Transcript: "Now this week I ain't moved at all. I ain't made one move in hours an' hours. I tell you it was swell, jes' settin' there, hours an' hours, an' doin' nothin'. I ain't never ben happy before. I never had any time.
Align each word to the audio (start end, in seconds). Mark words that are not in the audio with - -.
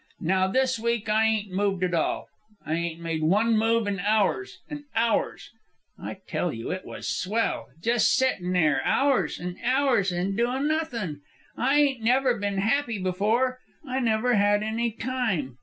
"Now 0.19 0.47
this 0.47 0.79
week 0.79 1.09
I 1.09 1.25
ain't 1.27 1.51
moved 1.51 1.83
at 1.83 1.93
all. 1.93 2.27
I 2.65 2.73
ain't 2.73 2.99
made 3.01 3.21
one 3.21 3.55
move 3.55 3.85
in 3.85 3.99
hours 3.99 4.57
an' 4.67 4.85
hours. 4.95 5.51
I 6.01 6.21
tell 6.25 6.51
you 6.51 6.71
it 6.71 6.85
was 6.87 7.07
swell, 7.07 7.67
jes' 7.83 8.07
settin' 8.07 8.51
there, 8.53 8.81
hours 8.83 9.39
an' 9.39 9.57
hours, 9.63 10.11
an' 10.11 10.35
doin' 10.35 10.67
nothin'. 10.67 11.21
I 11.55 11.75
ain't 11.79 12.01
never 12.01 12.35
ben 12.39 12.57
happy 12.57 12.97
before. 12.97 13.59
I 13.87 13.99
never 13.99 14.33
had 14.33 14.63
any 14.63 14.89
time. 14.89 15.59